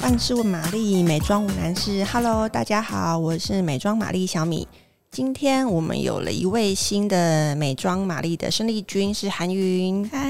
[0.00, 2.04] 万事问玛丽，美妆无难事。
[2.04, 4.66] Hello，大家好，我是美妆玛丽小米。
[5.10, 10.08] 今天我们有了一位新的美妆玛丽的生力军，是韩云。
[10.08, 10.20] 嗨，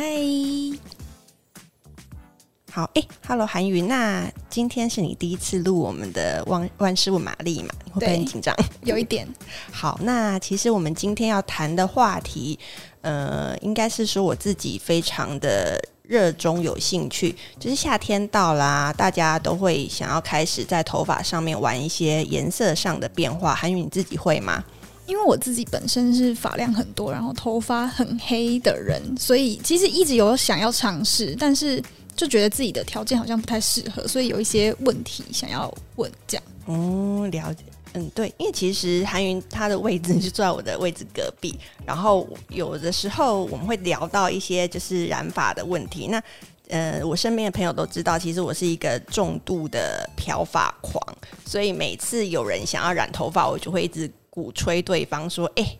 [2.73, 3.86] 好，哎、欸，Hello，韩云。
[3.86, 7.69] 那今天是你第一次录我们的万万事问玛丽嘛？
[7.84, 8.56] 你会不会很紧张？
[8.84, 9.28] 有一点。
[9.70, 12.59] 好，那其实我们今天要谈的话题，
[13.02, 15.78] 呃，应该是说我自己非常的。
[16.08, 23.54] 热衷有兴趣，就是夏天到啦，大家都会想要开始在头发上面玩一些颜色上的变化。
[23.54, 24.64] 韩云，你自己会吗？
[25.04, 31.82] 因为我自己本身是发量很多，然后头发很黑的人，所以其实一直有想要尝试，但是
[32.16, 36.45] 就觉得自己的条件好像不太适合，所以有一些问题想要问，这样。
[36.68, 37.64] 嗯，了解。
[37.95, 46.09] 嗯，对，因为其实韩云他的位置 就坐在我的位置隔壁，然后有的时候我们会聊到一些就是染发的问题。
[46.09, 46.23] 那
[46.69, 51.02] 呃，我身边的朋友都知道，其实我是一个重度的漂发狂，
[51.46, 55.79] 所以每次有人想要染头发，我就会一直鼓吹对方说：“哎，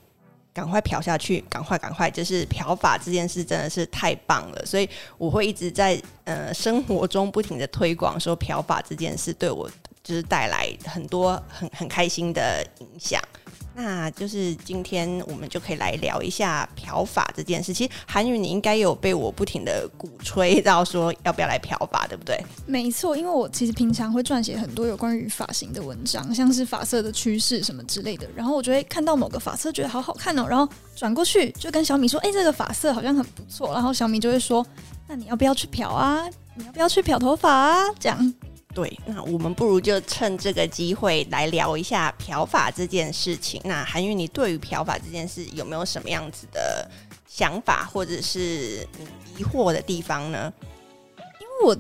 [0.55, 4.89] 赶快漂下去，赶快赶快！”就是漂发这件事真的是太棒了，所以
[5.19, 9.71] 我会一直在呃生活中不停的推广说漂发这件事对我。
[10.03, 13.21] 就是带来很多很很开心的影响，
[13.75, 17.73] 那就是今天我们就可以来聊一下漂发这件事。
[17.73, 22.43] 其实韩语，你应该有被我不停的鼓吹到说要不要来漂发，对不对？
[22.67, 28.29] 没错，因为我其实平常会撰写很多有关于发型的文章，像是发色的趋势什么之类的。
[28.35, 34.67] 然后我就会看到某个发色觉得好好看哦，然后转过去就跟小米说：“哎，这个发色好像很不错。”然后小米就会说
[35.07, 36.29] ：“那你要不要去漂啊？
[36.57, 38.35] 你要不要去漂头发啊？”这样。
[38.75, 43.61] 对，那我们不如就趁这个机会来聊一下漂发这件事情。
[43.65, 46.89] 那韩云，你对于漂发这件事有没有什么样子的
[47.27, 48.87] 想法，或者是
[49.37, 50.53] 疑惑的地方呢？
[51.41, 51.77] 因为我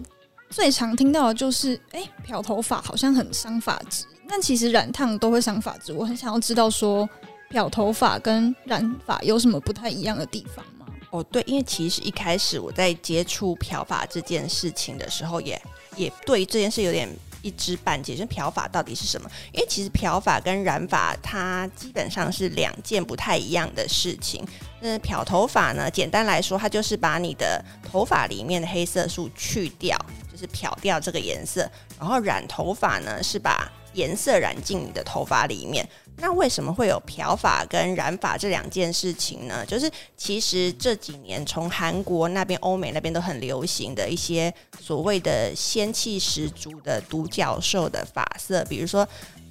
[0.50, 5.92] 最常听到的就是，哎，漂头发好像很伤发质，但其实染烫都会伤发质。
[5.92, 7.08] 我很想要知道说，
[7.50, 10.64] 漂头发跟染发有什么不太一样的地方？
[11.10, 15.60] 哦，对，因为其实一开始我在接触漂发这件事情的时候也。
[15.96, 17.08] 也对这件事有点
[17.42, 19.28] 一知半解，就是漂发到底是什么？
[19.52, 24.46] 因为其实漂发跟染发它基本上是两件不太一样的事情。
[24.80, 29.98] 那漂头发呢，简单来说，它就是把你的头发里面的黑色素去掉，
[30.30, 31.68] 就是漂掉这个颜色。
[31.98, 33.68] 然后染头发呢，是把
[33.98, 35.86] 颜色染进你的头发里面。
[36.20, 39.64] 那为什么会有漂发跟染发这两件事情呢？
[39.66, 49.06] 就是其实这几年从韩国那边、欧美那边都很流行的一些所谓的仙气十足的独角兽的发色，比如说。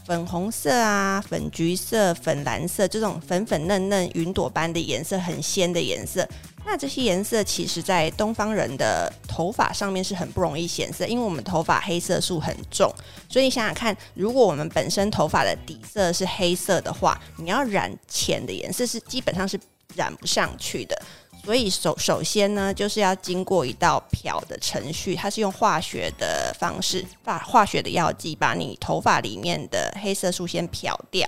[0.08, 6.26] 粉红色啊，粉橘色、粉蓝色，这种粉粉嫩嫩、云朵般的颜色，很仙的颜色。
[6.70, 12.94] 那这些颜色其实，在东方人的头发上面是很不容易显色，因为我们头发黑色素很重。
[13.30, 19.58] 所以你想想看，如果我们本身头发的底色是黑色的话，你要染浅的颜色是基本上是
[19.96, 21.02] 染不上去的。
[21.46, 31.26] 所以首首先呢，就是要经过一道漂的程序，它是用化学的方式，把化学的药剂把你头发里面的黑色素先漂掉，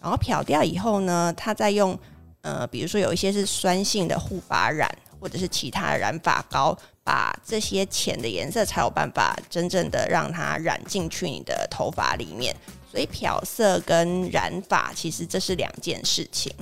[0.00, 1.98] 然后漂掉以后呢，它再用
[2.42, 4.88] 呃，比如说有一些是酸性的护发染，
[5.20, 12.54] 或者是其他染发膏，把这些浅的颜色才有办法真正的让它染进去你的头发里面。
[12.90, 16.52] 所以漂色跟染发其实这是两件事情。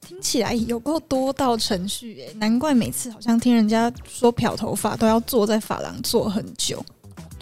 [0.00, 6.84] 听起来有够多道程序诶，难怪每次好像听人家说漂头发都要坐在发廊坐很久。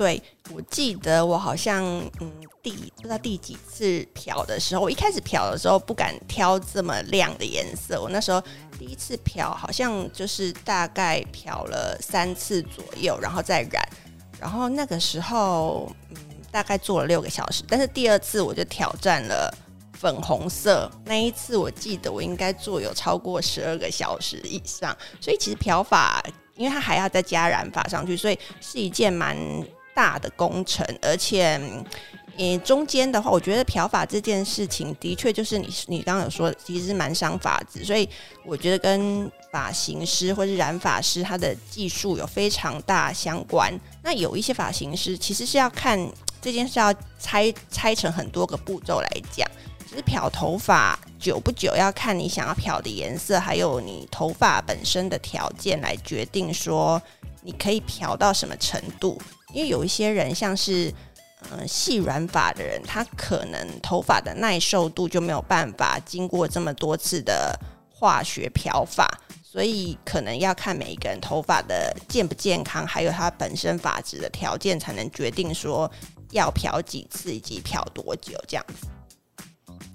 [0.03, 0.21] 对，
[0.53, 1.85] 我记得我好像
[2.19, 8.03] 嗯第不知道第几次漂的时候，我一开始漂的时候不敢挑这么亮的颜色。
[8.03, 8.43] 我那时候
[8.77, 13.89] 第一次漂好像就是大概漂了三次左右，然后再染。
[14.41, 16.17] 然后那个时候嗯
[16.51, 19.57] 大概做了六个小时，但是第二次我就挑战了。
[19.95, 26.21] 粉红色那一次，我记得我应该做有超过十二个小时以上，所以其实漂发，
[26.57, 29.37] 因为它还要再加染发上去，所以是一件蛮
[29.95, 30.87] 大的工程。
[31.01, 31.61] 而且，
[32.39, 38.09] 嗯，中间的话，我觉得漂发这件事情的确就是你你刚刚有说，其实蛮伤发质，所以
[38.45, 43.73] 我觉得跟发型师或是染发师他的技术有非常大相关。
[44.03, 45.99] 那有一些发型师其实是要看
[46.41, 49.47] 这件事要拆拆成很多个步骤来讲。
[49.87, 57.01] 其实漂头发久不久要看你想要漂的颜色，还有你头发本身的条件来决定说
[57.43, 59.21] 你可以漂到什么程度。
[59.53, 60.93] 因为有一些人像是
[61.51, 67.59] 嗯细软发的人，他可能头发的耐受度就没有办法经过这么多次的
[67.91, 69.07] 化学漂发，
[69.43, 75.91] 所以可能要看每一个人头发的健不健康，还有他本身发质的条件，才能决定说
[76.31, 78.87] 要漂几次以及漂多久这样子。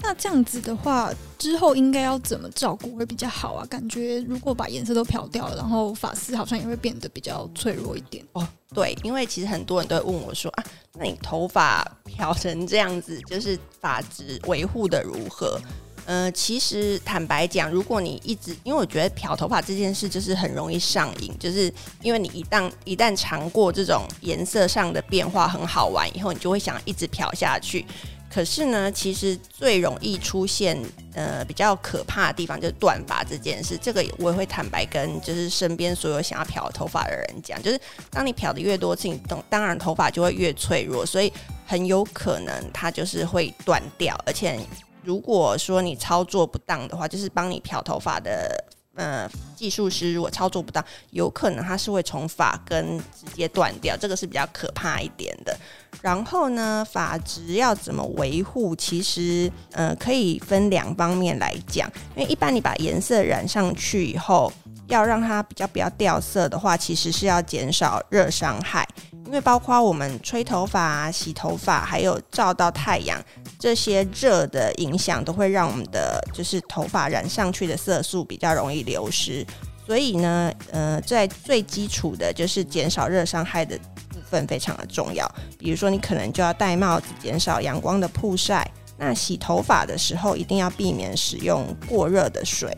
[0.02, 3.66] 那这样子的话，之后应该要怎么照顾会比较好啊？
[3.68, 8.48] 感觉如果把颜色都漂掉了，然后发丝好像也会变得比较脆弱一点哦。
[8.74, 10.64] 对，因为其实很多人都会问我说啊，
[10.94, 15.60] 那你头发漂成这样子，就是发质维护的如何？
[16.06, 27.86] 呃，其实坦白讲，如果你一直，因为我觉得漂头发这件事就是很容易上瘾，就是因为你一旦一旦尝过这种颜色上的变化很好玩以后，你就会想一直漂下去。
[28.30, 30.78] 可是呢，其实最容易出现
[31.14, 33.78] 呃比较可怕的地方就是断发这件事。
[33.82, 37.80] 这个我也会坦白跟就是身边所有想要漂头发的人讲，就是
[38.12, 41.32] 当你漂的越多次，你当当然头发就会越脆弱，所以
[41.66, 44.16] 很有可能它就是会断掉。
[44.26, 44.60] 而且
[45.04, 48.64] 如果说你操作不当的话，就是帮你漂头发的。
[48.98, 55.56] 呃，技术师如果操作不当，有可能它是会从发根直接断掉，这个是比较可怕一点的。
[56.02, 58.76] 然后呢，发质要怎么维护？
[58.76, 61.88] 其实呃，可以分两方面来讲。
[62.16, 64.52] 因为一般你把颜色染上去以后，
[64.88, 68.88] 要让它比较不要掉色的话，其实是要减少热伤害。
[69.26, 73.22] 因为包括我们吹头发、洗头发，还有照到太阳。
[73.60, 79.46] 这些热的影响都会让我们的就是头发染上去的色素比较容易流失，
[79.86, 83.78] 所以呢，呃，在最基础的就是减少热伤害的
[84.10, 85.30] 部分非常的重要。
[85.58, 88.70] 比如说，你可能就要戴帽子，减少阳光的曝晒。
[89.00, 92.76] 那洗头发的时候，一定要避免使用过热的水。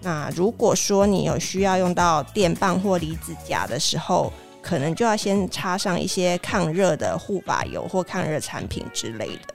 [0.00, 4.30] 那如果说你有需要用到电棒或离子夹的时候，
[4.60, 9.53] 可能就要先插上一些抗热的护发油或抗热产品之类的。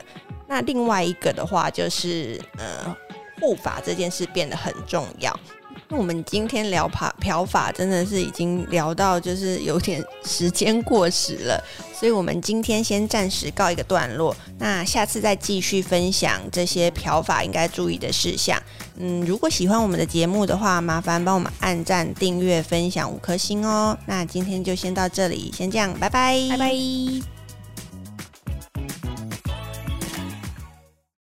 [0.50, 2.94] 那另外一个的话，就是呃，
[3.40, 5.40] 护法这件事变得很重要。
[5.88, 11.63] 那我们今天聊漂漂法，真的是已经聊到就是有点时间过时了，
[11.94, 14.36] 所以我们今天先暂时告一个段落。
[14.57, 18.62] 那下次再继续分享这些漂法应该注意的事项。
[18.98, 23.98] 嗯，如果喜欢我们的节目的话，麻烦帮我们按赞、订阅、分享五颗星哦。
[24.06, 27.38] 那今天就先到这里，先这样，拜拜，拜拜。